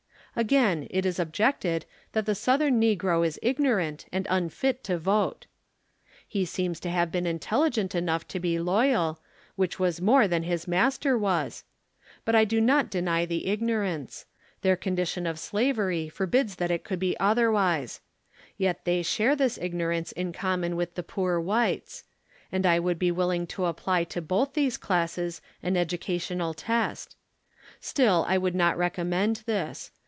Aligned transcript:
Again, 0.33 0.87
it 0.89 1.05
is 1.05 1.19
objected, 1.19 1.85
that 2.13 2.25
the 2.25 2.35
Southern 2.35 2.79
negro 2.81 3.27
is 3.27 3.37
igno 3.43 3.75
rant 3.75 4.05
and 4.13 4.25
unfit 4.29 4.81
to 4.85 4.97
vote. 4.97 5.45
He 6.25 6.45
seems 6.45 6.79
to 6.79 6.89
have 6.89 7.11
been 7.11 7.25
intelligent 7.27 7.93
enough 7.93 8.25
to 8.29 8.39
be 8.39 8.55
lo3'al, 8.55 9.17
which 9.57 9.77
was 9.77 9.99
more 9.99 10.29
than 10.29 10.43
his 10.43 10.69
master 10.69 11.17
was. 11.17 11.65
But 12.23 12.33
I 12.33 12.45
do 12.45 12.61
not 12.61 12.89
deny 12.89 13.25
the 13.25 13.47
ignorance; 13.47 14.25
their 14.61 14.77
condition 14.77 15.27
of 15.27 15.35
sla 15.35 15.75
very 15.75 16.07
forbids 16.07 16.55
that 16.55 16.71
it 16.71 16.85
could 16.85 16.99
be 16.99 17.19
otherwise. 17.19 17.99
Yet 18.57 18.85
they 18.85 19.03
share 19.03 19.35
this 19.35 19.59
ignorance 19.61 20.13
in 20.13 20.31
common 20.31 20.77
with 20.77 20.95
the 20.95 21.03
poor 21.03 21.41
whites; 21.41 22.05
and 22.53 22.65
I 22.65 22.79
would 22.79 22.97
be 22.97 23.11
willing 23.11 23.47
to 23.47 23.65
apply 23.65 24.05
to 24.05 24.21
both 24.21 24.53
these 24.53 24.77
classes 24.77 25.41
an 25.61 25.73
educa 25.75 26.15
tional 26.15 26.53
test. 26.55 27.17
Still 27.81 28.23
I 28.29 28.37
would 28.37 28.55
not 28.55 28.77
recommend 28.77 29.43
this. 29.45 29.91